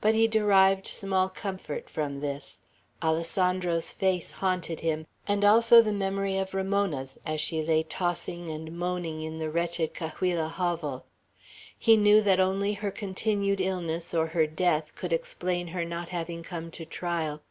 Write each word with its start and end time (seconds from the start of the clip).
But 0.00 0.14
he 0.14 0.26
derived 0.26 0.86
small 0.86 1.28
comfort 1.28 1.90
from 1.90 2.20
this. 2.20 2.62
Alessandro's 3.02 3.92
face 3.92 4.30
haunted 4.30 4.80
him, 4.80 5.06
and 5.28 5.44
also 5.44 5.82
the 5.82 5.92
memory 5.92 6.38
of 6.38 6.54
Ramona's, 6.54 7.18
as 7.26 7.42
she 7.42 7.62
lay 7.62 7.82
tossing 7.82 8.48
and 8.48 8.72
moaning 8.72 9.20
in 9.20 9.36
the 9.38 9.50
wretched 9.50 9.92
Cahuilla 9.92 10.48
hovel. 10.48 11.04
He 11.78 11.98
knew 11.98 12.22
that 12.22 12.40
only 12.40 12.72
her 12.72 12.90
continued 12.90 13.60
illness, 13.60 14.14
or 14.14 14.28
her 14.28 14.46
death, 14.46 14.94
could 14.94 15.12
explain 15.12 15.66
her 15.66 15.84
not 15.84 16.08
having 16.08 16.42
come 16.42 16.70
to 16.70 16.86
the 16.86 16.90
trial. 16.90 17.42